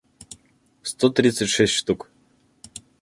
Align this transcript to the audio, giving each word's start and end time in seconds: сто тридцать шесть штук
сто 0.81 1.09
тридцать 1.11 1.49
шесть 1.51 1.73
штук 1.73 2.09